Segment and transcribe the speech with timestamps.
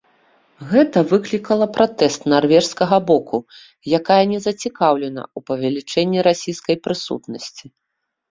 [0.69, 3.37] Гэта выклікала пратэст нарвежскага боку,
[3.99, 7.65] якая не зацікаўлена ў павелічэнні расійскай прысутнасці.